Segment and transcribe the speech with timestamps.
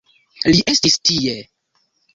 [0.53, 1.39] Li estis tie!